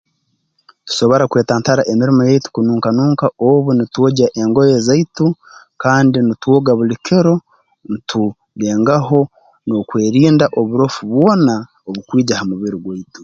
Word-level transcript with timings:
Tusobora 0.87 1.23
kwetantara 1.31 1.81
emirimo 1.91 2.21
yaitu 2.29 2.47
kununka 2.55 2.89
nunka 2.95 3.25
obu 3.49 3.69
nitwogya 3.77 4.27
engoye 4.41 4.75
zaitu 4.87 5.25
kandi 5.83 6.17
nitwoga 6.21 6.71
buli 6.77 6.95
kiro 7.05 7.35
ntu 7.93 8.23
lengaho 8.59 9.19
n'okwerinda 9.65 10.45
oburofu 10.59 11.01
bwona 11.11 11.55
obukwija 11.89 12.33
ha 12.39 12.43
mubiri 12.49 12.77
gwaitu 12.83 13.19